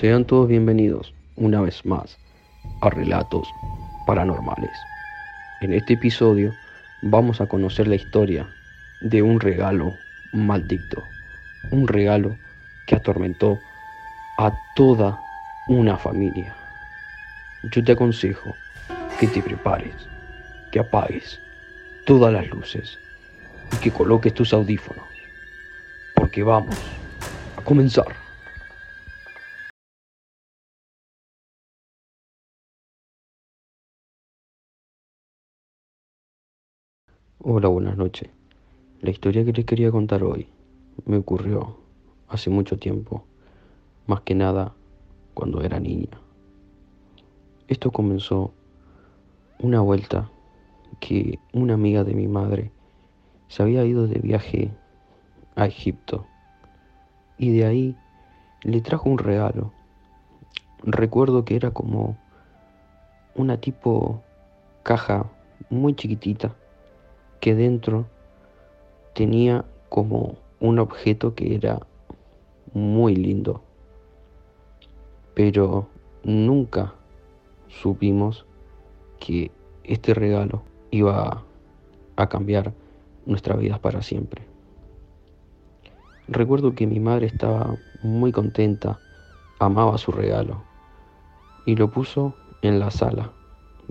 [0.00, 2.18] Sean todos bienvenidos una vez más
[2.80, 3.46] a Relatos
[4.06, 4.70] Paranormales.
[5.60, 6.52] En este episodio
[7.02, 8.48] vamos a conocer la historia
[9.02, 9.92] de un regalo
[10.32, 11.02] maldito.
[11.70, 12.34] Un regalo
[12.86, 13.60] que atormentó
[14.38, 15.20] a toda
[15.68, 16.54] una familia.
[17.70, 18.54] Yo te aconsejo
[19.20, 19.94] que te prepares,
[20.72, 21.38] que apagues
[22.06, 22.98] todas las luces
[23.72, 25.04] y que coloques tus audífonos,
[26.16, 26.76] porque vamos
[27.56, 28.21] a comenzar.
[37.44, 38.30] Hola, buenas noches.
[39.00, 40.46] La historia que les quería contar hoy
[41.06, 41.76] me ocurrió
[42.28, 43.24] hace mucho tiempo,
[44.06, 44.76] más que nada
[45.34, 46.20] cuando era niña.
[47.66, 48.52] Esto comenzó
[49.58, 50.30] una vuelta
[51.00, 52.70] que una amiga de mi madre
[53.48, 54.70] se había ido de viaje
[55.56, 56.24] a Egipto
[57.38, 57.96] y de ahí
[58.62, 59.72] le trajo un regalo.
[60.84, 62.16] Recuerdo que era como
[63.34, 64.22] una tipo
[64.84, 65.28] caja
[65.70, 66.54] muy chiquitita
[67.42, 68.06] que dentro
[69.14, 71.80] tenía como un objeto que era
[72.72, 73.62] muy lindo.
[75.34, 75.88] Pero
[76.22, 76.94] nunca
[77.66, 78.46] supimos
[79.18, 79.50] que
[79.82, 80.62] este regalo
[80.92, 81.42] iba
[82.14, 82.74] a cambiar
[83.26, 84.42] nuestras vidas para siempre.
[86.28, 89.00] Recuerdo que mi madre estaba muy contenta,
[89.58, 90.62] amaba su regalo
[91.66, 93.32] y lo puso en la sala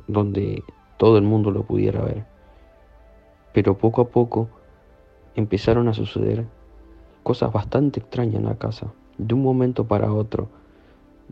[0.07, 0.63] donde
[0.95, 2.30] todo el mundo lo pudiera ver.
[3.53, 4.49] Pero poco a poco
[5.35, 6.45] empezaron a suceder
[7.23, 8.93] cosas bastante extrañas en la casa.
[9.17, 10.49] De un momento para otro,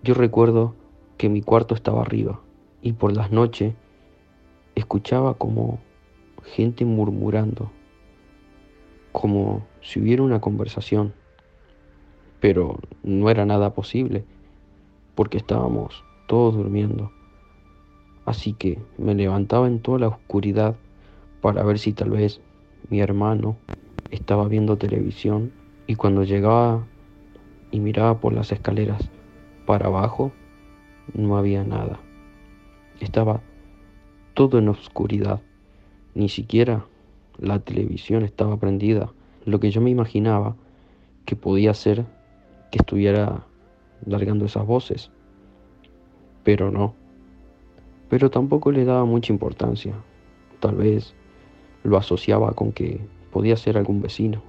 [0.03, 0.75] yo recuerdo
[1.17, 2.39] que mi cuarto estaba arriba
[2.81, 3.73] y por las noches
[4.75, 5.79] escuchaba como
[6.43, 7.71] gente murmurando,
[9.11, 11.13] como si hubiera una conversación,
[12.39, 14.23] pero no era nada posible
[15.15, 17.11] porque estábamos todos durmiendo.
[18.25, 20.75] Así que me levantaba en toda la oscuridad
[21.41, 22.41] para ver si tal vez
[22.89, 23.57] mi hermano
[24.11, 25.51] estaba viendo televisión
[25.87, 26.85] y cuando llegaba
[27.71, 29.09] y miraba por las escaleras
[29.65, 30.31] para abajo
[31.13, 31.99] no había nada.
[32.99, 33.41] Estaba
[34.33, 35.41] todo en oscuridad.
[36.15, 36.85] Ni siquiera
[37.37, 39.11] la televisión estaba prendida.
[39.45, 40.55] Lo que yo me imaginaba
[41.25, 42.05] que podía ser
[42.71, 43.45] que estuviera
[44.05, 45.11] largando esas voces.
[46.43, 46.95] Pero no.
[48.09, 49.93] Pero tampoco le daba mucha importancia.
[50.59, 51.15] Tal vez
[51.83, 52.99] lo asociaba con que
[53.31, 54.41] podía ser algún vecino.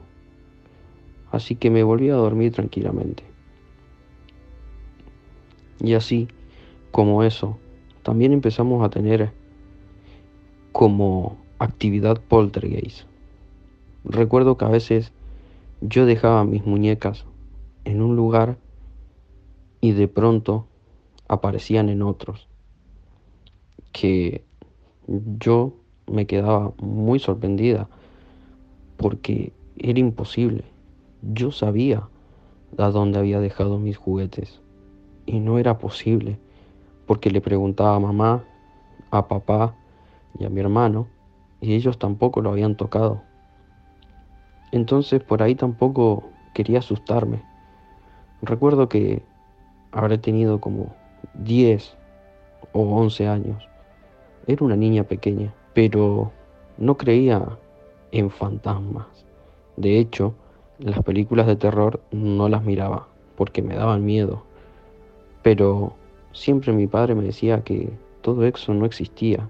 [1.31, 3.23] Así que me volví a dormir tranquilamente.
[5.81, 6.29] Y así,
[6.91, 7.59] como eso,
[8.03, 9.33] también empezamos a tener
[10.73, 13.07] como actividad poltergeist.
[14.05, 15.12] Recuerdo que a veces
[15.81, 17.25] yo dejaba mis muñecas
[17.85, 18.59] en un lugar
[19.81, 20.67] y de pronto
[21.29, 22.49] aparecían en otros
[23.93, 24.45] que
[25.39, 25.75] yo
[26.10, 27.88] me quedaba muy sorprendida
[28.97, 30.65] porque era imposible.
[31.22, 32.09] Yo sabía
[32.76, 34.60] a dónde había dejado mis juguetes
[35.26, 36.38] y no era posible
[37.06, 38.44] porque le preguntaba a mamá,
[39.10, 39.75] a papá
[40.38, 41.06] y a mi hermano
[41.60, 43.22] y ellos tampoco lo habían tocado.
[44.72, 47.43] Entonces por ahí tampoco quería asustarme.
[48.43, 49.22] Recuerdo que
[49.93, 50.94] habré tenido como
[51.34, 51.97] 10
[52.72, 53.69] o 11 años.
[54.47, 56.32] Era una niña pequeña pero
[56.78, 57.58] no creía
[58.12, 59.06] en fantasmas.
[59.76, 60.34] De hecho,
[60.78, 64.44] las películas de terror no las miraba porque me daban miedo.
[65.42, 65.94] Pero
[66.32, 67.91] siempre mi padre me decía que
[68.22, 69.48] todo eso no existía,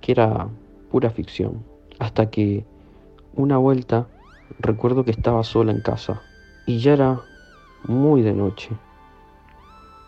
[0.00, 0.48] que era
[0.90, 1.64] pura ficción.
[1.98, 2.64] Hasta que
[3.34, 4.06] una vuelta
[4.58, 6.22] recuerdo que estaba sola en casa
[6.66, 7.20] y ya era
[7.84, 8.70] muy de noche.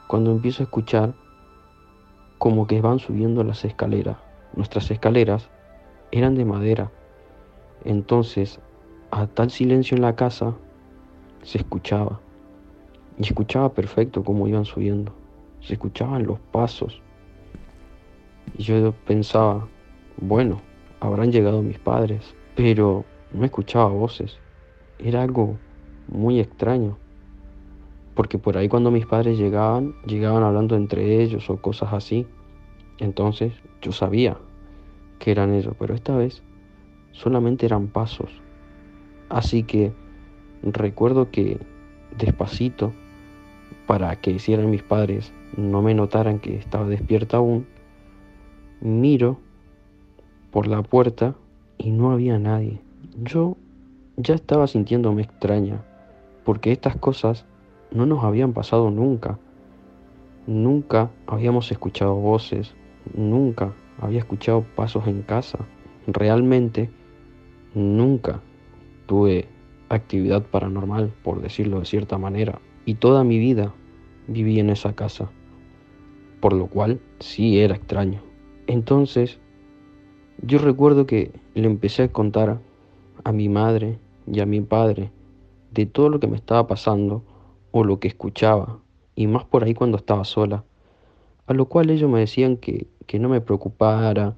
[0.07, 1.15] Cuando empiezo a escuchar
[2.39, 4.24] como que van subiendo las escaleras
[4.57, 5.51] Nuestras escaleras
[6.13, 6.93] eran de madera.
[7.85, 8.61] Entonces,
[9.11, 10.55] a tal silencio en la casa,
[11.43, 12.21] se escuchaba.
[13.19, 15.13] Y escuchaba perfecto cómo iban subiendo.
[15.61, 17.03] Se escuchaban los pasos.
[18.57, 19.67] Y yo pensaba,
[20.19, 20.61] bueno,
[21.01, 22.35] habrán llegado mis padres.
[22.55, 24.39] Pero no escuchaba voces.
[25.01, 25.59] Era algo
[26.07, 26.97] muy extraño.
[28.15, 32.25] Porque por ahí cuando mis padres llegaban, llegaban hablando entre ellos o cosas así.
[32.99, 33.53] Entonces
[33.83, 34.39] yo sabía
[35.19, 36.43] que eran ellos, pero esta vez
[37.13, 38.31] solamente eran pasos.
[39.29, 39.93] Así que
[40.63, 41.59] recuerdo que
[42.19, 42.93] despacito,
[43.87, 47.67] para que hicieran mis padres no me notaran que estaba despierta aún,
[48.81, 49.39] miro
[50.51, 51.35] por la puerta
[51.79, 52.81] y no había nadie.
[53.23, 53.57] Yo
[54.17, 55.85] ya estaba sintiéndome extraña,
[56.45, 57.45] porque estas cosas
[57.91, 59.39] no nos habían pasado nunca.
[60.47, 62.75] Nunca habíamos escuchado voces,
[63.15, 65.59] nunca había escuchado pasos en casa.
[66.07, 66.91] Realmente
[67.75, 68.41] nunca
[69.07, 69.49] tuve
[69.89, 72.61] actividad paranormal, por decirlo de cierta manera.
[72.85, 73.73] Y toda mi vida
[74.29, 75.31] viví en esa casa,
[76.41, 78.23] por lo cual sí era extraño.
[78.67, 79.39] Entonces,
[80.43, 82.61] yo recuerdo que le empecé a contar
[83.25, 85.11] a mi madre y a mi padre
[85.73, 87.25] de todo lo que me estaba pasando
[87.73, 88.79] o lo que escuchaba,
[89.17, 90.65] y más por ahí cuando estaba sola,
[91.47, 94.35] a lo cual ellos me decían que, que no me preocupara,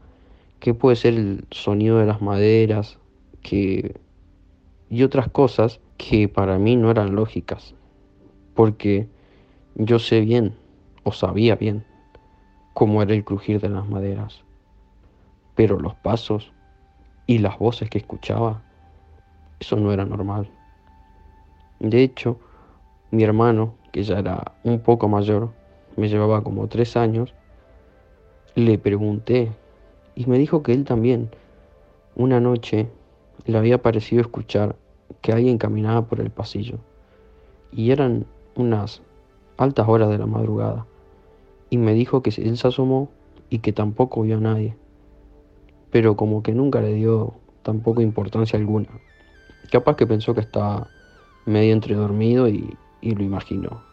[0.60, 2.98] que puede ser el sonido de las maderas,
[3.42, 3.94] que
[4.88, 7.74] y otras cosas que para mí no eran lógicas,
[8.54, 9.08] porque
[9.74, 10.54] yo sé bien,
[11.02, 11.84] o sabía bien,
[12.72, 14.42] cómo era el crujir de las maderas,
[15.54, 16.52] pero los pasos
[17.26, 18.62] y las voces que escuchaba,
[19.58, 20.48] eso no era normal.
[21.80, 22.38] De hecho,
[23.10, 25.52] mi hermano, que ya era un poco mayor,
[25.96, 27.34] me llevaba como tres años,
[28.54, 29.52] le pregunté
[30.14, 31.30] y me dijo que él también,
[32.14, 32.88] una noche,
[33.44, 34.76] le había parecido escuchar
[35.20, 36.78] que alguien caminaba por el pasillo,
[37.70, 39.02] y eran unas
[39.56, 40.86] altas horas de la madrugada,
[41.70, 43.10] y me dijo que él se asomó
[43.50, 44.76] y que tampoco vio a nadie,
[45.90, 48.88] pero como que nunca le dio tampoco importancia alguna.
[49.70, 50.88] Capaz que pensó que estaba
[51.44, 53.85] medio entre dormido y, y lo imaginó.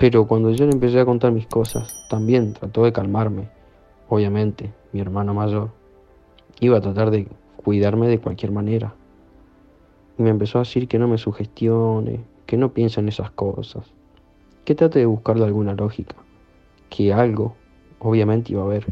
[0.00, 3.50] Pero cuando yo le empecé a contar mis cosas, también trató de calmarme.
[4.08, 5.72] Obviamente, mi hermano mayor
[6.58, 8.94] iba a tratar de cuidarme de cualquier manera.
[10.16, 13.92] Y me empezó a decir que no me sugestione, que no piense en esas cosas,
[14.64, 16.16] que trate de buscarle alguna lógica,
[16.88, 17.54] que algo,
[17.98, 18.86] obviamente, iba a haber.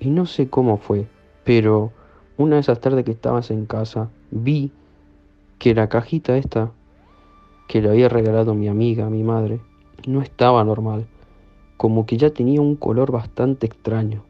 [0.00, 1.06] Y no sé cómo fue,
[1.44, 1.92] pero
[2.36, 4.70] una de esas tardes que estabas en casa, vi
[5.58, 6.72] que la cajita esta
[7.68, 9.58] que le había regalado mi amiga, mi madre,
[10.06, 11.06] no estaba normal,
[11.76, 14.24] como que ya tenía un color bastante extraño,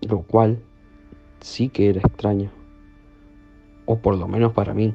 [0.00, 0.58] lo cual
[1.40, 2.50] sí que era extraño,
[3.84, 4.94] o por lo menos para mí.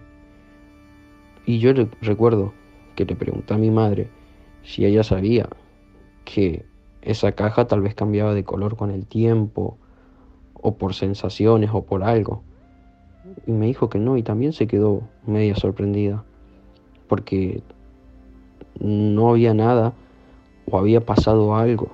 [1.45, 1.71] Y yo
[2.01, 2.53] recuerdo
[2.95, 4.09] que le pregunté a mi madre
[4.63, 5.49] si ella sabía
[6.25, 6.65] que
[7.01, 9.77] esa caja tal vez cambiaba de color con el tiempo,
[10.53, 12.43] o por sensaciones, o por algo.
[13.47, 16.23] Y me dijo que no, y también se quedó media sorprendida,
[17.07, 17.63] porque
[18.79, 19.93] no había nada
[20.69, 21.91] o había pasado algo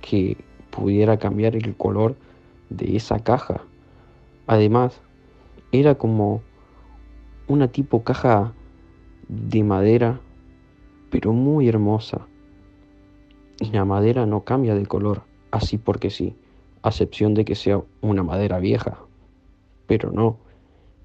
[0.00, 0.36] que
[0.70, 2.16] pudiera cambiar el color
[2.70, 3.62] de esa caja.
[4.46, 5.00] Además,
[5.72, 6.42] era como
[7.46, 8.52] una tipo caja
[9.28, 10.20] de madera,
[11.10, 12.26] pero muy hermosa.
[13.60, 16.36] Y la madera no cambia de color, así porque sí,
[16.82, 18.98] a excepción de que sea una madera vieja.
[19.86, 20.38] Pero no,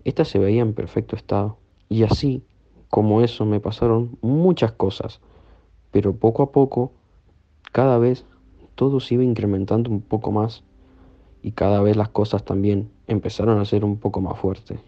[0.04, 1.58] esta se veía en perfecto estado.
[1.90, 2.44] Y así
[2.89, 5.21] como eso me pasaron muchas cosas,
[5.91, 6.91] pero poco a poco,
[7.71, 8.25] cada vez
[8.75, 10.63] todo se iba incrementando un poco más
[11.44, 14.80] y cada vez las cosas también empezaron a ser un poco más fuertes.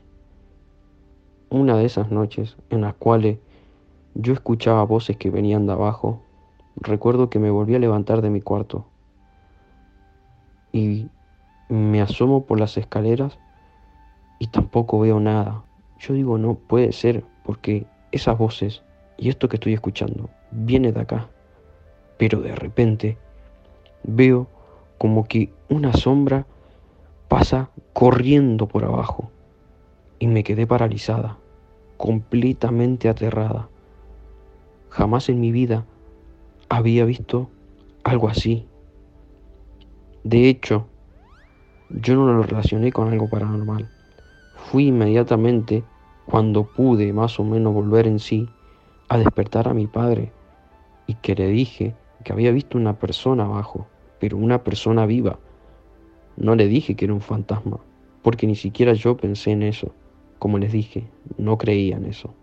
[1.49, 3.37] Una de esas noches en las cuales
[4.15, 6.21] yo escuchaba voces que venían de abajo,
[6.75, 8.85] recuerdo que me volví a levantar de mi cuarto
[10.71, 11.07] y
[11.69, 13.37] me asomo por las escaleras
[14.39, 15.63] y tampoco veo nada.
[15.99, 18.83] Yo digo, no puede ser, porque esas voces
[19.17, 21.29] y esto que estoy escuchando viene de acá.
[22.17, 23.17] Pero de repente
[24.03, 24.47] veo
[24.97, 26.45] como que una sombra
[27.27, 29.31] pasa corriendo por abajo
[30.19, 31.37] y me quedé paralizada,
[31.97, 33.69] completamente aterrada.
[34.89, 35.85] Jamás en mi vida
[36.69, 37.49] había visto
[38.03, 38.67] algo así.
[40.23, 40.87] De hecho,
[41.89, 43.87] yo no lo relacioné con algo paranormal.
[44.53, 45.83] Fui inmediatamente
[46.25, 48.47] cuando pude más o menos volver en sí,
[49.09, 50.31] a despertar a mi padre
[51.07, 53.87] y que le dije que había visto una persona abajo,
[54.19, 55.39] pero una persona viva.
[56.37, 57.79] No le dije que era un fantasma,
[58.21, 59.93] porque ni siquiera yo pensé en eso.
[60.39, 62.33] Como les dije, no creía en eso.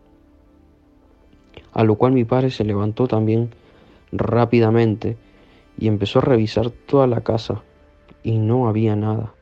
[1.72, 3.50] A lo cual mi padre se levantó también
[4.12, 5.16] rápidamente
[5.78, 7.62] y empezó a revisar toda la casa
[8.22, 9.32] y no había nada.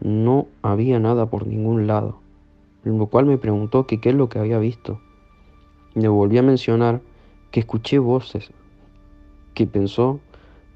[0.00, 2.19] No había nada por ningún lado
[2.84, 5.00] lo cual me preguntó que qué es lo que había visto.
[5.94, 7.00] Le volví a mencionar
[7.50, 8.50] que escuché voces,
[9.54, 10.20] que pensó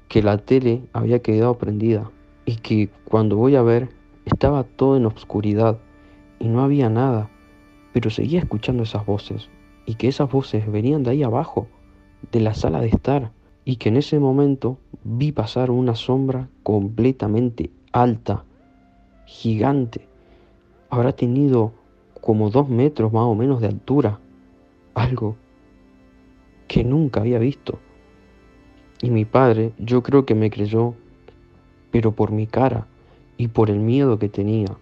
[0.07, 2.11] que la tele había quedado prendida
[2.45, 3.89] y que cuando voy a ver
[4.25, 5.77] estaba todo en oscuridad
[6.39, 7.29] y no había nada,
[7.93, 9.49] pero seguía escuchando esas voces
[9.85, 11.67] y que esas voces venían de ahí abajo,
[12.31, 13.31] de la sala de estar,
[13.65, 18.43] y que en ese momento vi pasar una sombra completamente alta,
[19.25, 20.07] gigante.
[20.89, 21.73] Habrá tenido
[22.25, 24.19] como dos metros más o menos de altura.
[24.95, 25.35] Algo
[26.67, 27.77] que nunca había visto.
[28.99, 30.95] Y mi padre, yo creo que me creyó,
[31.91, 32.87] pero por mi cara
[33.37, 34.75] y por el miedo que tenía.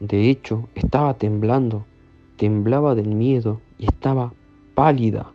[0.00, 1.86] De hecho, estaba temblando,
[2.36, 4.32] temblaba del miedo y estaba
[4.74, 5.30] pálida.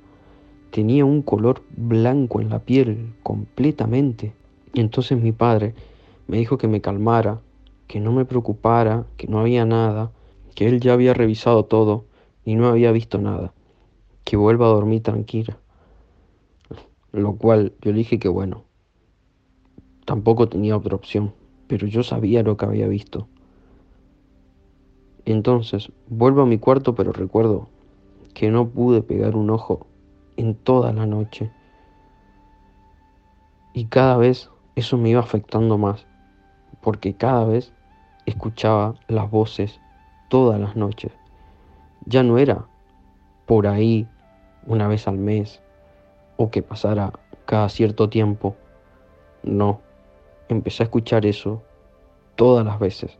[0.70, 4.34] Tenía un color blanco en la piel completamente.
[4.74, 5.76] Y entonces mi padre
[6.28, 7.40] me dijo que me calmara,
[7.88, 10.12] que no me preocupara, que no había nada,
[10.54, 12.06] que él ya había revisado todo
[12.46, 13.54] y no había visto nada,
[14.24, 15.58] que vuelva a dormir tranquila.
[17.12, 18.64] Lo cual yo dije que bueno,
[20.06, 21.34] tampoco tenía otra opción,
[21.68, 23.28] pero yo sabía lo que había visto.
[25.26, 27.70] Entonces, vuelvo a mi cuarto, pero recuerdo
[28.34, 29.88] que no pude pegar un ojo
[30.38, 31.52] en toda la noche.
[33.74, 36.06] Y cada vez eso me iba afectando más,
[36.82, 37.72] porque cada vez
[38.26, 39.80] escuchaba las voces
[40.34, 41.12] todas las noches.
[42.08, 42.66] Ya no era
[43.46, 44.08] por ahí
[44.66, 45.62] una vez al mes
[46.38, 47.14] o que pasara
[47.46, 48.56] cada cierto tiempo.
[49.44, 49.82] No,
[50.50, 51.62] empecé a escuchar eso
[52.36, 53.20] todas las veces.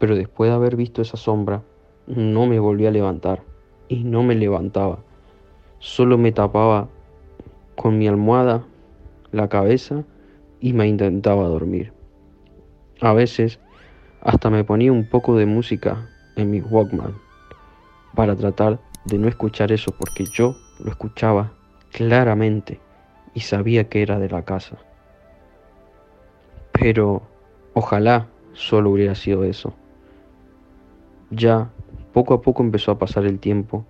[0.00, 1.62] Pero después de haber visto esa sombra,
[2.08, 3.44] no me volví a levantar
[3.86, 4.98] y no me levantaba.
[5.78, 6.88] Solo me tapaba
[7.76, 8.64] con mi almohada
[9.30, 10.02] la cabeza
[10.58, 11.92] y me intentaba dormir.
[13.00, 13.60] A veces
[14.20, 17.14] hasta me ponía un poco de música en mi Walkman
[18.14, 21.52] para tratar de no escuchar eso porque yo lo escuchaba
[21.92, 22.80] claramente
[23.34, 24.78] y sabía que era de la casa.
[26.72, 27.22] Pero
[27.74, 29.74] ojalá solo hubiera sido eso.
[31.30, 31.70] Ya
[32.12, 33.84] poco a poco empezó a pasar el tiempo,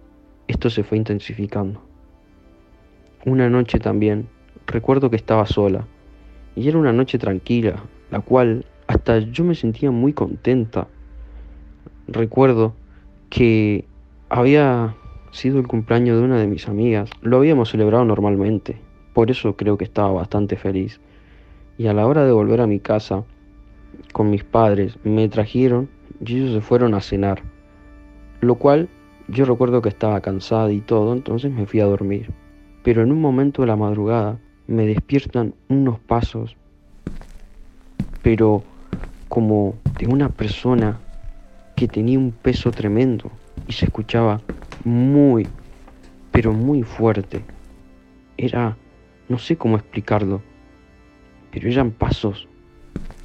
[0.49, 1.83] esto se fue intensificando.
[3.27, 4.29] Una noche también,
[4.67, 5.87] recuerdo que estaba sola,
[6.57, 10.89] y era una noche tranquila, la cual hasta yo me sentía muy contenta.
[12.07, 12.75] Recuerdo
[13.31, 13.87] que
[14.29, 14.95] había
[15.31, 18.81] sido el cumpleaños de una de mis amigas, lo habíamos celebrado normalmente,
[19.15, 21.01] por eso creo que estaba bastante feliz.
[21.79, 23.25] Y a la hora de volver a mi casa
[24.13, 25.89] con mis padres, me trajeron
[26.25, 27.43] y ellos se fueron a cenar.
[28.41, 28.89] Lo cual
[29.29, 32.31] yo recuerdo que estaba cansada y todo, entonces me fui a dormir.
[32.83, 36.57] Pero en un momento de la madrugada me despiertan unos pasos,
[38.23, 38.63] pero
[39.29, 41.01] como de una persona
[41.77, 43.31] que tenía un peso tremendo
[43.67, 44.41] y se escuchaba
[44.85, 45.47] muy,
[46.31, 47.43] pero muy fuerte.
[48.37, 48.77] Era,
[49.29, 50.43] no sé cómo explicarlo,
[51.51, 52.49] pero eran pasos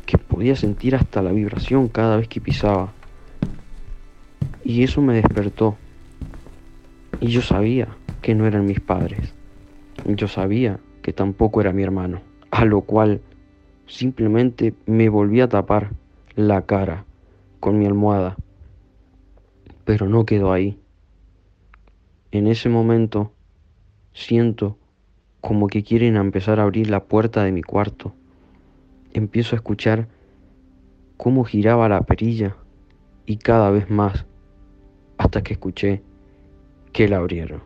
[0.06, 2.92] que podía sentir hasta la vibración cada vez que pisaba.
[4.64, 5.78] Y eso me despertó.
[7.20, 7.88] Y yo sabía
[8.22, 9.34] que no eran mis padres.
[10.06, 12.22] Yo sabía que tampoco era mi hermano.
[12.52, 13.22] A lo cual
[13.88, 15.92] simplemente me volví a tapar
[16.36, 17.06] la cara
[17.60, 18.36] con mi almohada.
[19.86, 20.80] Pero no quedó ahí.
[22.32, 23.32] En ese momento
[24.14, 24.78] siento
[25.42, 28.14] como que quieren empezar a abrir la puerta de mi cuarto.
[29.14, 30.08] Empiezo a escuchar
[31.18, 32.56] cómo giraba la perilla
[33.26, 34.26] y cada vez más
[35.18, 36.02] hasta que escuché
[36.94, 37.64] que la abrieron.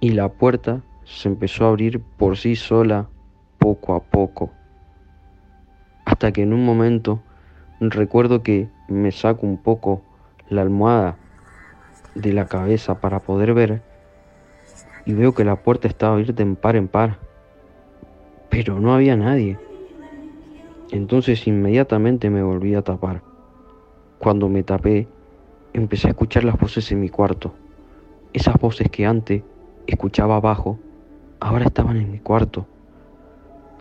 [0.00, 3.08] Y la puerta se empezó a abrir por sí sola
[3.58, 4.52] poco a poco.
[6.04, 7.22] Hasta que en un momento
[7.90, 10.02] recuerdo que me saco un poco
[10.48, 11.16] la almohada
[12.14, 13.82] de la cabeza para poder ver
[15.04, 17.18] y veo que la puerta estaba abierta en par en par.
[18.48, 19.58] Pero no había nadie.
[20.90, 23.22] Entonces inmediatamente me volví a tapar.
[24.18, 25.08] Cuando me tapé,
[25.72, 27.54] empecé a escuchar las voces en mi cuarto.
[28.32, 29.42] Esas voces que antes
[29.86, 30.78] escuchaba abajo,
[31.40, 32.66] ahora estaban en mi cuarto.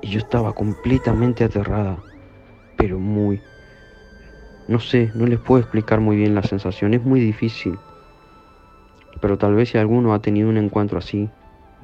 [0.01, 1.97] Y yo estaba completamente aterrada,
[2.75, 3.41] pero muy...
[4.67, 7.77] No sé, no les puedo explicar muy bien la sensación, es muy difícil.
[9.19, 11.29] Pero tal vez si alguno ha tenido un encuentro así,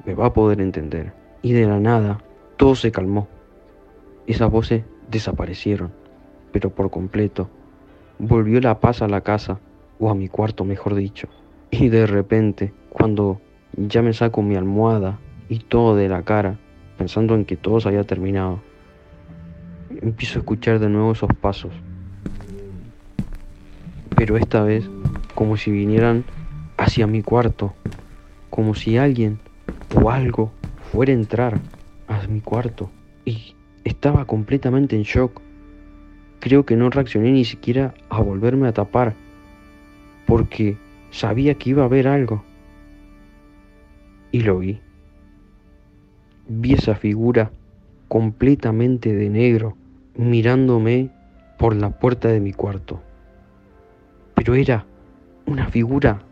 [0.04, 1.12] me va a poder entender.
[1.42, 2.18] Y de la nada,
[2.56, 3.28] todo se calmó.
[4.26, 5.92] Esas voces desaparecieron,
[6.52, 7.50] pero por completo.
[8.18, 9.60] Volvió la paz a la casa,
[9.98, 11.28] o a mi cuarto mejor dicho.
[11.70, 13.40] Y de repente, cuando
[13.76, 15.18] ya me saco mi almohada
[15.48, 16.58] y todo de la cara,
[16.98, 18.60] pensando en que todo se había terminado,
[20.02, 21.72] empiezo a escuchar de nuevo esos pasos.
[24.20, 24.86] Pero esta vez
[25.34, 26.24] como si vinieran
[26.76, 27.72] hacia mi cuarto,
[28.50, 29.38] como si alguien
[29.94, 30.52] o algo
[30.92, 31.58] fuera a entrar
[32.06, 32.90] a mi cuarto.
[33.24, 35.40] Y estaba completamente en shock.
[36.38, 39.14] Creo que no reaccioné ni siquiera a volverme a tapar,
[40.26, 40.76] porque
[41.10, 42.44] sabía que iba a haber algo.
[44.32, 44.80] Y lo vi.
[46.46, 47.52] Vi esa figura
[48.08, 49.78] completamente de negro
[50.14, 51.08] mirándome
[51.58, 53.00] por la puerta de mi cuarto.
[54.40, 54.86] Pero era
[55.44, 56.22] una figura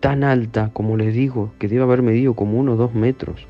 [0.00, 3.46] tan alta, como les digo, que debe haber medido como unos dos metros,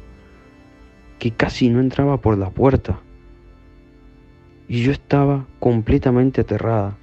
[1.20, 2.98] que casi no entraba por la puerta.
[4.66, 6.98] Y yo estaba completamente aterrada,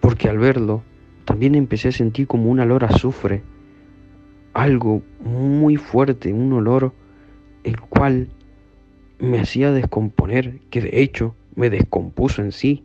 [0.00, 0.82] porque al verlo
[1.24, 3.42] también empecé a sentir como un olor a azufre,
[4.52, 6.92] algo muy fuerte, un olor
[7.64, 8.28] el cual
[9.18, 12.84] me hacía descomponer, que de hecho me descompuso en sí.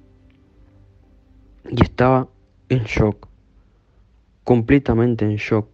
[1.69, 2.29] Y estaba
[2.73, 3.27] en shock,
[4.43, 5.69] completamente en shock.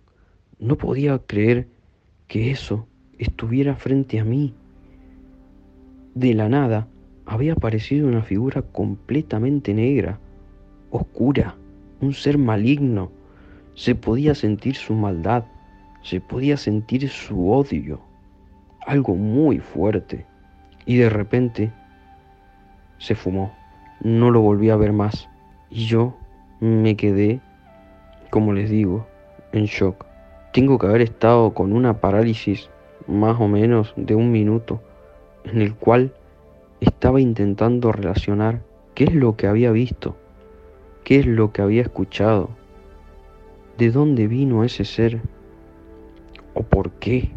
[0.59, 1.67] No podía creer
[2.27, 2.87] que eso
[3.17, 4.53] estuviera frente a mí.
[6.13, 6.87] De la nada
[7.25, 10.19] había aparecido una figura completamente negra,
[10.91, 11.55] oscura,
[12.01, 13.11] un ser maligno.
[13.75, 15.45] Se podía sentir su maldad,
[16.01, 18.01] se podía sentir su odio,
[18.85, 20.25] algo muy fuerte.
[20.85, 21.71] Y de repente
[22.97, 23.53] se fumó.
[24.01, 25.29] No lo volví a ver más.
[25.69, 26.17] Y yo
[26.59, 27.41] me quedé,
[28.29, 29.07] como les digo,
[29.51, 30.05] en shock.
[30.53, 32.69] Tengo que haber estado con una parálisis
[33.07, 34.81] más o menos de un minuto
[35.45, 36.13] en el cual
[36.81, 38.61] estaba intentando relacionar
[38.95, 40.15] qué es lo que había visto,
[41.03, 42.49] qué es lo que había escuchado,
[43.77, 45.21] de dónde vino ese ser
[46.53, 47.31] o por qué.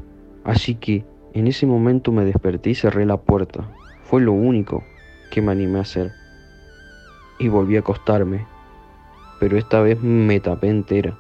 [0.44, 3.70] Así que en ese momento me desperté y cerré la puerta.
[4.02, 4.82] Fue lo único
[5.30, 6.12] que me animé a hacer.
[7.38, 8.46] Y volví a acostarme,
[9.42, 11.18] pero esta vez me tapé entera,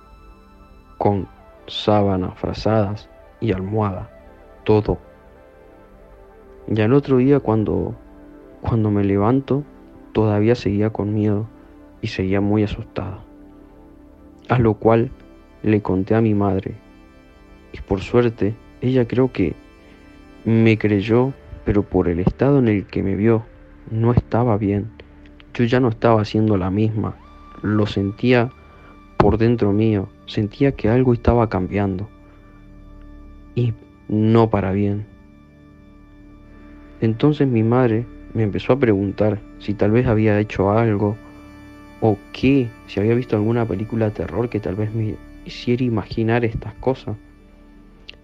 [0.96, 1.26] con
[1.66, 3.10] sábanas, frazadas
[3.40, 4.08] y almohada,
[4.62, 5.00] todo.
[6.68, 7.96] Y al otro día cuando,
[8.60, 9.64] cuando me levanto,
[10.12, 11.48] todavía seguía con miedo
[12.00, 13.24] y seguía muy asustada.
[14.48, 15.10] A lo cual
[15.64, 16.76] le conté a mi madre.
[17.72, 19.56] Y por suerte, ella creo que
[20.44, 21.32] me creyó,
[21.64, 23.42] pero por el estado en el que me vio,
[23.90, 24.92] no estaba bien.
[25.54, 27.16] Yo ya no estaba haciendo la misma.
[27.62, 28.50] Lo sentía
[29.16, 30.08] por dentro mío.
[30.26, 32.08] Sentía que algo estaba cambiando.
[33.54, 33.72] Y
[34.08, 35.06] no para bien.
[37.00, 41.16] Entonces mi madre me empezó a preguntar si tal vez había hecho algo
[42.00, 46.44] o qué, si había visto alguna película de terror que tal vez me hiciera imaginar
[46.44, 47.16] estas cosas.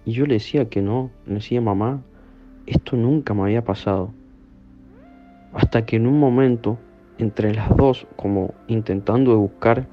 [0.05, 2.01] Y yo le decía que no, le decía mamá,
[2.65, 4.13] esto nunca me había pasado.
[5.53, 6.77] Hasta que en un momento,
[7.19, 9.85] entre las dos, como intentando buscar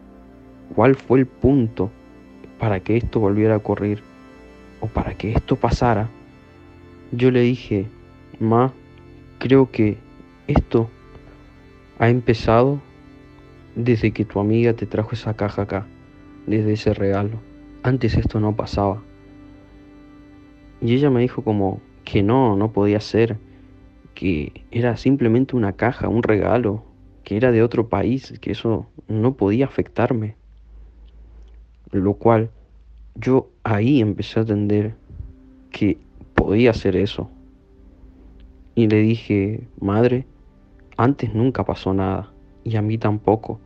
[0.74, 1.90] cuál fue el punto
[2.58, 4.02] para que esto volviera a ocurrir
[4.80, 6.08] o para que esto pasara,
[7.12, 7.86] yo le dije,
[8.40, 8.72] Ma,
[9.38, 9.98] creo que
[10.46, 10.88] esto
[11.98, 12.80] ha empezado
[13.74, 15.86] desde que tu amiga te trajo esa caja acá,
[16.46, 17.38] desde ese regalo.
[17.82, 19.02] Antes esto no pasaba.
[20.80, 23.36] Y ella me dijo como, que no, no podía ser,
[24.14, 26.84] que era simplemente una caja, un regalo,
[27.26, 30.36] que era de otro país, que eso no podía afectarme.
[31.90, 32.50] Lo cual
[33.16, 34.94] yo ahí empecé a entender
[35.72, 35.98] que
[36.36, 37.28] podía hacer eso.
[38.76, 40.24] Y le dije, madre,
[40.96, 42.30] antes nunca pasó nada,
[42.62, 43.58] y a mí tampoco.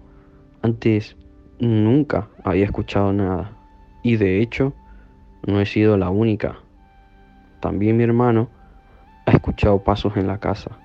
[0.63, 1.15] Antes
[1.59, 3.59] nunca había escuchado nada.
[4.03, 4.73] Y de hecho,
[5.47, 6.57] no he sido la única.
[7.61, 8.49] También mi hermano
[9.27, 10.79] ha escuchado pasos en la casa.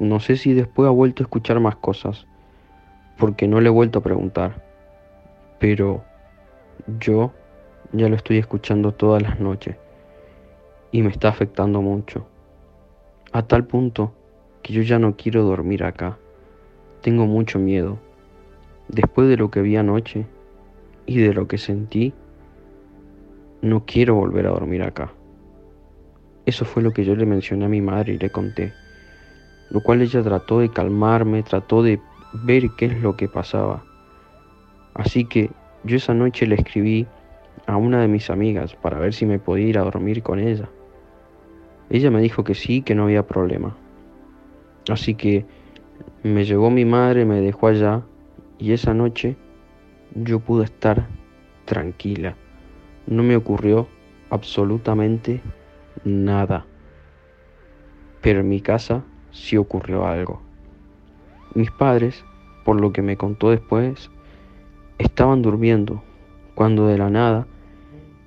[0.00, 2.26] No sé si después ha vuelto a escuchar más cosas,
[3.18, 4.64] porque no le he vuelto a preguntar.
[5.58, 6.02] Pero
[6.98, 7.32] yo
[7.92, 9.76] ya lo estoy escuchando todas las noches
[10.90, 12.26] y me está afectando mucho.
[13.30, 14.14] A tal punto
[14.62, 16.16] que yo ya no quiero dormir acá.
[17.02, 17.98] Tengo mucho miedo.
[18.88, 20.26] Después de lo que vi anoche
[21.04, 22.14] y de lo que sentí,
[23.60, 25.12] no quiero volver a dormir acá.
[26.46, 28.72] Eso fue lo que yo le mencioné a mi madre y le conté,
[29.70, 32.00] lo cual ella trató de calmarme, trató de
[32.32, 33.84] ver qué es lo que pasaba.
[34.94, 35.50] Así que
[35.84, 37.06] yo esa noche le escribí
[37.66, 40.68] a una de mis amigas para ver si me podía ir a dormir con ella.
[41.88, 43.76] Ella me dijo que sí, que no había problema.
[44.88, 45.46] Así que
[46.22, 48.02] me llevó mi madre, me dejó allá
[48.58, 49.36] y esa noche
[50.14, 51.08] yo pude estar
[51.64, 52.36] tranquila.
[53.06, 53.88] No me ocurrió
[54.30, 55.40] absolutamente
[56.04, 56.66] nada.
[58.20, 60.40] Pero en mi casa sí ocurrió algo.
[61.54, 62.24] Mis padres,
[62.64, 64.10] por lo que me contó después,
[64.98, 66.02] estaban durmiendo
[66.54, 67.46] cuando de la nada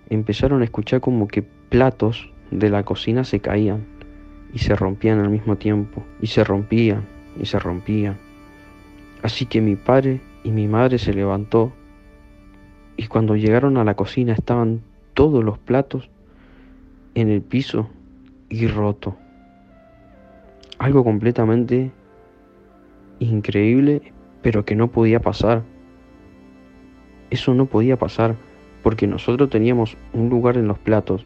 [0.09, 3.85] empezaron a escuchar como que platos de la cocina se caían
[4.53, 7.05] y se rompían al mismo tiempo, y se rompían
[7.39, 8.17] y se rompían.
[9.23, 11.71] Así que mi padre y mi madre se levantó
[12.97, 14.81] y cuando llegaron a la cocina estaban
[15.13, 16.09] todos los platos
[17.15, 17.89] en el piso
[18.49, 19.15] y roto.
[20.83, 21.93] Algo completamente
[23.19, 25.63] increíble, pero que no podía pasar.
[27.29, 28.35] Eso no podía pasar.
[28.81, 31.25] porque nosotros teníamos un lugar en los platos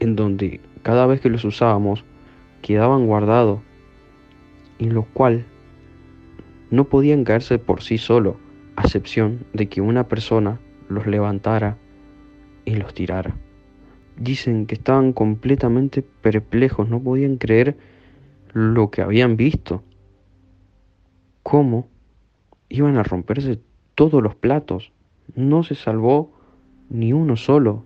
[0.00, 2.04] en donde cada vez que los usábamos
[2.60, 3.60] quedaban guardados,
[4.78, 5.46] en lo cual
[6.70, 8.36] no podían caerse por sí solo,
[8.76, 11.78] a excepción de que una persona los levantara
[12.66, 13.34] y los tirara.
[14.18, 17.78] Dicen que estaban completamente perplejos, no podían creer
[18.54, 19.82] lo que habían visto.
[21.42, 21.88] ¿Cómo
[22.68, 23.60] iban a romperse
[23.94, 24.92] todos los platos?
[25.34, 26.32] No se salvó
[26.88, 27.84] ni uno solo,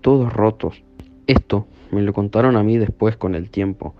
[0.00, 0.82] todos rotos.
[1.26, 3.94] Esto me lo contaron a mí después con el tiempo.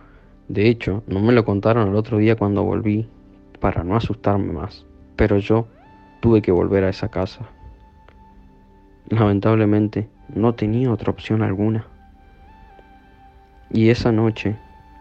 [0.49, 3.09] De hecho, no me lo contaron el otro día cuando volví,
[3.61, 4.87] para no asustarme más.
[5.17, 5.67] Pero yo
[6.21, 7.49] tuve que volver a esa casa.
[9.09, 11.87] Lamentablemente, no tenía otra opción alguna.
[13.71, 14.57] Y esa noche,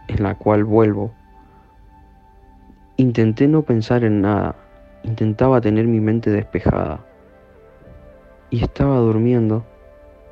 [0.08, 1.12] en la cual vuelvo,
[2.98, 4.56] intenté no pensar en nada,
[5.04, 7.06] intentaba tener mi mente despejada.
[8.50, 9.66] Y estaba durmiendo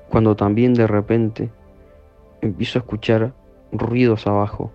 [0.09, 1.49] cuando también de repente
[2.41, 3.33] empiezo a escuchar
[3.71, 4.71] ruidos abajo,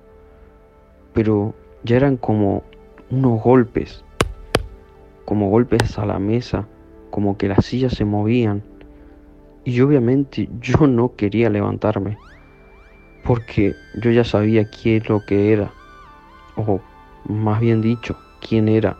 [1.12, 2.62] pero ya eran como
[3.10, 4.04] unos golpes,
[5.24, 6.66] como golpes a la mesa,
[7.10, 8.62] como que las sillas se movían.
[9.64, 12.18] Y obviamente yo no quería levantarme,
[13.24, 15.70] porque yo ya sabía es lo que era,
[16.56, 16.80] o
[17.28, 18.96] más bien dicho, quién era.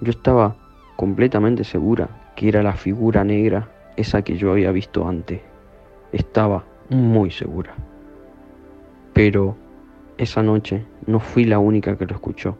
[0.00, 0.56] Yo estaba
[0.96, 5.40] completamente segura que era la figura negra, esa que yo había visto antes.
[6.12, 7.74] Estaba muy segura.
[9.12, 9.56] Pero
[10.18, 12.56] esa noche no fui la única que lo escuchó.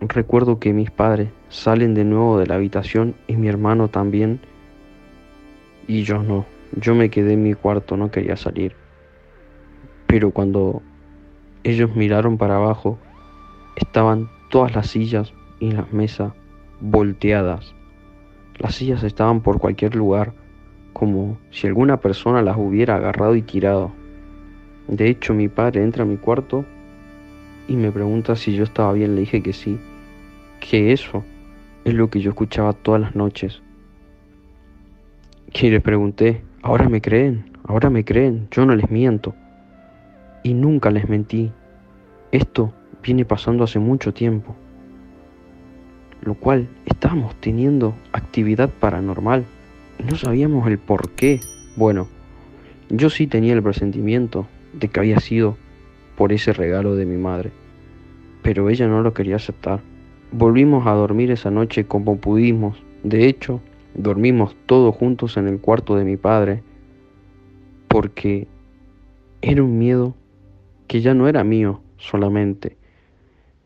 [0.00, 4.40] Recuerdo que mis padres salen de nuevo de la habitación y mi hermano también.
[5.86, 6.46] Y yo no.
[6.76, 8.74] Yo me quedé en mi cuarto, no quería salir.
[10.10, 10.82] Pero cuando
[11.62, 12.98] ellos miraron para abajo,
[13.76, 16.32] estaban todas las sillas y las mesas
[16.80, 17.72] volteadas.
[18.58, 20.32] Las sillas estaban por cualquier lugar
[20.94, 23.92] como si alguna persona las hubiera agarrado y tirado.
[24.88, 26.64] De hecho, mi padre entra a mi cuarto
[27.68, 29.14] y me pregunta si yo estaba bien.
[29.14, 29.78] Le dije que sí,
[30.58, 31.22] que eso
[31.84, 33.62] es lo que yo escuchaba todas las noches.
[35.54, 39.36] Y le pregunté, ahora me creen, ahora me creen, yo no les miento.
[40.42, 41.52] Y nunca les mentí.
[42.32, 42.72] Esto
[43.02, 44.54] viene pasando hace mucho tiempo.
[46.22, 49.44] Lo cual estábamos teniendo actividad paranormal
[50.08, 51.40] no sabíamos el por qué.
[51.76, 52.08] Bueno,
[52.88, 55.56] yo sí tenía el presentimiento de que había sido
[56.16, 57.50] por ese regalo de mi madre,
[58.42, 59.80] pero ella no lo quería aceptar.
[60.32, 62.82] Volvimos a dormir esa noche como pudimos.
[63.02, 63.60] De hecho,
[63.94, 66.62] dormimos todos juntos en el cuarto de mi padre,
[67.88, 68.46] porque
[69.42, 70.14] era un miedo
[70.90, 72.76] que ya no era mío solamente,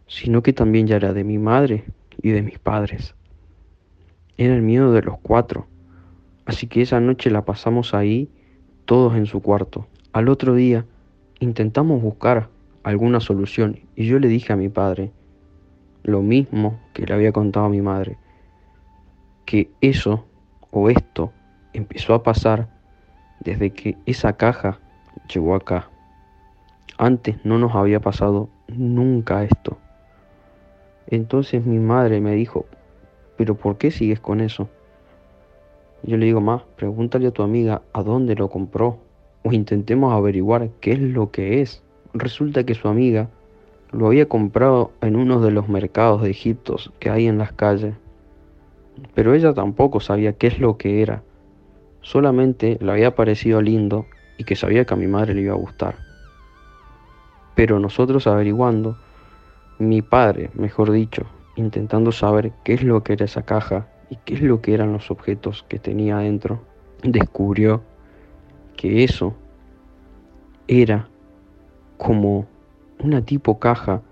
[0.06, 1.84] sino que también ya era de mi madre
[2.20, 3.14] y de mis padres.
[4.36, 5.66] Era el miedo de los cuatro.
[6.44, 8.28] Así que esa noche la pasamos ahí,
[8.84, 9.86] todos en su cuarto.
[10.12, 10.84] Al otro día
[11.40, 12.50] intentamos buscar
[12.82, 15.10] alguna solución y yo le dije a mi padre
[16.02, 18.18] lo mismo que le había contado a mi madre,
[19.46, 20.26] que eso
[20.70, 21.32] o esto
[21.72, 22.68] empezó a pasar
[23.40, 24.78] desde que esa caja
[25.32, 25.88] llegó acá.
[26.96, 29.78] Antes no nos había pasado nunca esto.
[31.08, 32.66] Entonces mi madre me dijo,
[33.36, 34.68] pero ¿por qué sigues con eso?
[36.04, 38.98] Yo le digo más, pregúntale a tu amiga a dónde lo compró
[39.42, 41.82] o intentemos averiguar qué es lo que es.
[42.12, 43.28] Resulta que su amiga
[43.90, 47.94] lo había comprado en uno de los mercados de Egipto que hay en las calles.
[49.14, 51.22] Pero ella tampoco sabía qué es lo que era.
[52.02, 54.06] Solamente le había parecido lindo
[54.38, 56.03] y que sabía que a mi madre le iba a gustar.
[57.54, 58.96] Pero nosotros averiguando,
[59.78, 64.34] mi padre, mejor dicho, intentando saber qué es lo que era esa caja y qué
[64.34, 66.60] es lo que eran los objetos que tenía adentro,
[67.02, 67.82] descubrió
[68.76, 69.34] que eso
[70.68, 71.08] era
[71.96, 72.46] como
[72.98, 74.02] una tipo caja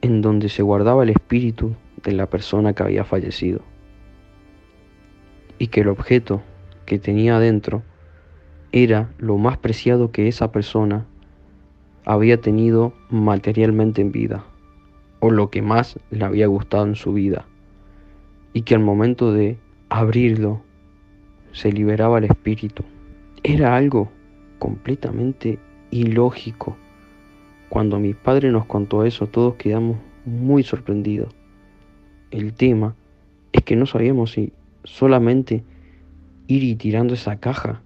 [0.00, 3.60] en donde se guardaba el espíritu de la persona que había fallecido
[5.58, 6.40] y que el objeto
[6.86, 7.82] que tenía adentro
[8.72, 11.06] era lo más preciado que esa persona
[12.04, 14.44] había tenido materialmente en vida
[15.20, 17.46] o lo que más le había gustado en su vida
[18.52, 19.58] y que al momento de
[19.88, 20.62] abrirlo
[21.52, 22.84] se liberaba el espíritu.
[23.42, 24.10] Era algo
[24.58, 25.58] completamente
[25.90, 26.76] ilógico.
[27.68, 31.34] Cuando mi padre nos contó eso, todos quedamos muy sorprendidos.
[32.30, 32.94] El tema
[33.52, 34.52] es que no sabíamos si
[34.84, 35.64] solamente
[36.46, 37.82] ir y tirando esa caja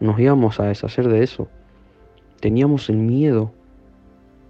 [0.00, 1.48] nos íbamos a deshacer de eso.
[2.40, 3.52] Teníamos el miedo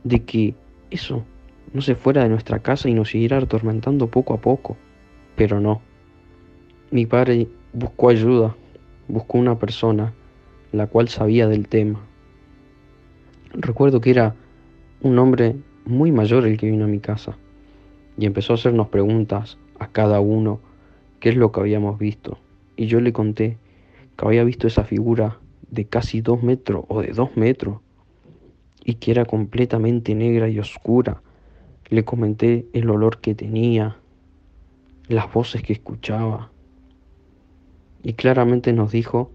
[0.04, 0.54] de que
[0.90, 1.24] eso
[1.72, 4.76] no se fuera de nuestra casa y nos siguiera atormentando poco a poco.
[5.36, 5.80] Pero no.
[6.90, 8.56] Mi padre buscó ayuda,
[9.08, 10.14] buscó una persona
[10.72, 12.00] la cual sabía del tema.
[13.52, 14.34] Recuerdo que era
[15.02, 17.36] un hombre muy mayor el que vino a mi casa
[18.18, 20.60] y empezó a hacernos preguntas a cada uno
[21.20, 22.38] qué es lo que habíamos visto.
[22.76, 23.58] Y yo le conté
[24.16, 25.38] que había visto esa figura
[25.70, 27.78] de casi dos metros o de dos metros
[28.84, 31.20] y que era completamente negra y oscura.
[31.88, 33.96] Le comenté el olor que tenía,
[35.08, 36.50] las voces que escuchaba.
[38.02, 39.30] Y claramente nos dijo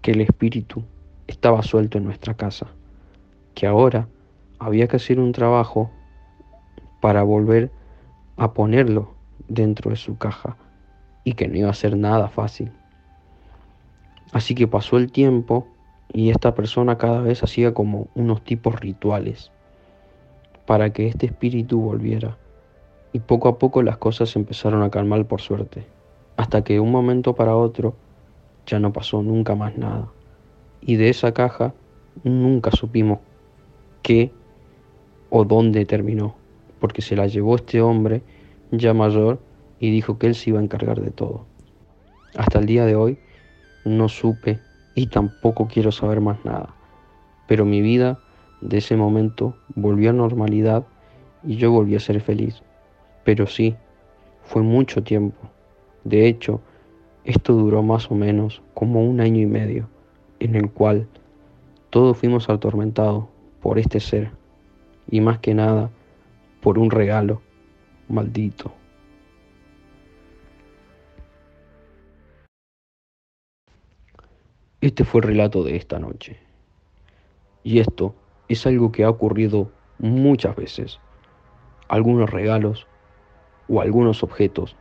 [0.00, 0.82] que el espíritu
[1.26, 2.66] estaba suelto en nuestra casa,
[3.54, 4.08] que ahora
[4.58, 5.90] había que hacer un trabajo
[7.00, 7.70] para volver
[8.36, 9.14] a ponerlo
[9.48, 10.56] dentro de su caja
[11.24, 12.72] y que no iba a ser nada fácil.
[14.32, 15.68] Así que pasó el tiempo
[16.14, 19.50] y esta persona cada vez hacía como unos tipos rituales
[20.64, 22.38] para que este espíritu volviera.
[23.12, 25.84] Y poco a poco las cosas empezaron a calmar por suerte,
[26.36, 27.96] hasta que de un momento para otro
[28.64, 30.08] ya no pasó nunca más nada.
[30.80, 31.74] Y de esa caja
[32.22, 33.18] nunca supimos
[34.02, 34.30] qué
[35.30, 36.36] o dónde terminó,
[36.78, 38.22] porque se la llevó este hombre
[38.70, 39.40] ya mayor
[39.80, 41.44] y dijo que él se iba a encargar de todo.
[42.36, 43.18] Hasta el día de hoy
[43.84, 44.60] no supe
[44.94, 46.74] y tampoco quiero saber más nada,
[47.46, 48.18] pero mi vida
[48.60, 50.86] de ese momento volvió a normalidad
[51.42, 52.62] y yo volví a ser feliz.
[53.24, 53.76] Pero sí,
[54.44, 55.38] fue mucho tiempo.
[56.04, 56.60] De hecho,
[57.24, 59.88] esto duró más o menos como un año y medio,
[60.40, 61.06] en el cual
[61.90, 63.24] todos fuimos atormentados
[63.60, 64.30] por este ser,
[65.10, 65.90] y más que nada
[66.60, 67.40] por un regalo
[68.08, 68.72] maldito.
[74.84, 76.36] Este fue el relato de esta noche.
[77.62, 78.14] Y esto
[78.48, 81.00] es algo que ha ocurrido muchas veces.
[81.88, 82.86] Algunos regalos
[83.66, 84.76] o algunos objetos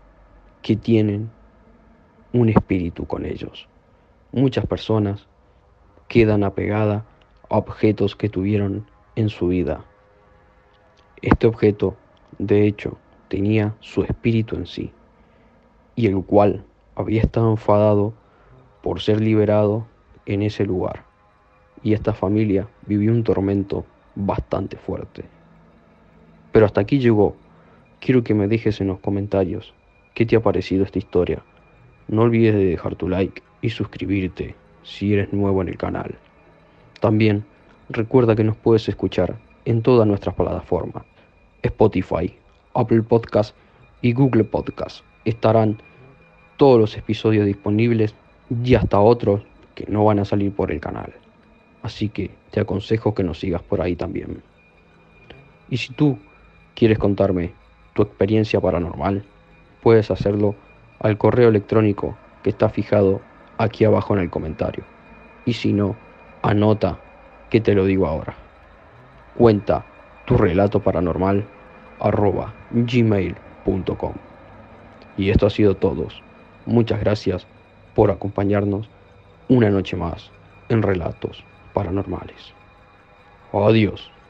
[0.61, 1.31] que tienen
[2.33, 3.69] un espíritu con ellos.
[4.33, 5.25] Muchas personas
[6.09, 7.03] quedan apegadas
[7.49, 8.85] a objetos que tuvieron
[9.15, 9.85] en su vida.
[11.21, 11.95] Este objeto,
[12.39, 12.97] de hecho,
[13.29, 14.91] tenía su espíritu en sí,
[15.95, 18.13] y el cual había estado enfadado
[18.81, 19.92] por ser liberado
[20.25, 21.03] en ese lugar.
[21.83, 25.25] Y esta familia vivió un tormento bastante fuerte.
[26.51, 27.35] Pero hasta aquí llegó.
[27.99, 29.73] Quiero que me dejes en los comentarios
[30.13, 31.41] qué te ha parecido esta historia.
[32.07, 36.15] No olvides de dejar tu like y suscribirte si eres nuevo en el canal.
[36.99, 37.45] También
[37.89, 41.03] recuerda que nos puedes escuchar en todas nuestras plataformas.
[41.63, 42.33] Spotify,
[42.73, 43.55] Apple Podcast
[44.01, 45.03] y Google Podcast.
[45.25, 45.81] Estarán
[46.57, 48.13] todos los episodios disponibles
[48.63, 49.41] y hasta otros
[49.75, 51.13] que no van a salir por el canal.
[51.81, 54.41] Así que te aconsejo que nos sigas por ahí también.
[55.69, 56.17] Y si tú
[56.75, 57.51] quieres contarme
[57.93, 59.23] tu experiencia paranormal,
[59.81, 60.55] puedes hacerlo
[60.99, 63.21] al correo electrónico que está fijado
[63.57, 64.83] aquí abajo en el comentario.
[65.45, 65.95] Y si no,
[66.41, 66.99] anota
[67.49, 68.33] que te lo digo ahora.
[69.35, 69.85] Cuenta
[70.25, 71.45] tu relato paranormal
[71.99, 74.13] arroba gmail.com.
[75.17, 76.07] Y esto ha sido todo.
[76.65, 77.45] Muchas gracias
[77.93, 78.89] por acompañarnos
[79.47, 80.33] una noche más
[80.69, 82.57] en relatos paranormales.
[83.51, 84.22] Adiós.